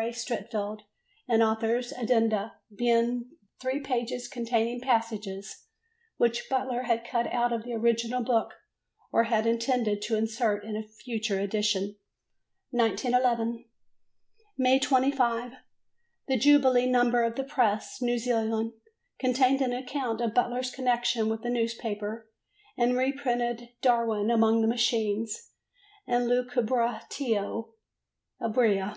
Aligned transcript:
A. 0.00 0.12
Streatfeild 0.12 0.82
and 1.28 1.42
author's 1.42 1.90
addenda, 1.90 2.54
being 2.72 3.30
three 3.60 3.80
pages 3.80 4.28
containing 4.28 4.80
passages 4.80 5.64
which 6.18 6.48
Butler 6.48 6.82
had 6.82 7.04
cut 7.04 7.26
out 7.32 7.52
of 7.52 7.64
the 7.64 7.72
original 7.72 8.22
book 8.22 8.54
or 9.10 9.24
had 9.24 9.44
intended 9.44 10.00
to 10.02 10.14
insert 10.14 10.62
in 10.62 10.76
a 10.76 10.84
future 10.86 11.40
edition. 11.40 11.96
1911. 12.70 13.64
May 14.56 14.78
25. 14.78 15.54
The 16.28 16.38
jubilee 16.38 16.86
number 16.86 17.24
of 17.24 17.34
the 17.34 17.42
Press, 17.42 18.00
New 18.00 18.18
Zealand, 18.18 18.74
contained 19.18 19.60
an 19.60 19.72
account 19.72 20.20
of 20.20 20.32
Butler's 20.32 20.70
connection 20.70 21.28
with 21.28 21.42
the 21.42 21.50
newspaper 21.50 22.30
and 22.76 22.96
reprinted 22.96 23.70
"Darwin 23.82 24.30
among 24.30 24.60
the 24.62 24.68
Machines" 24.68 25.50
and 26.06 26.28
"Lucubratio 26.28 27.72
Ebria." 28.40 28.96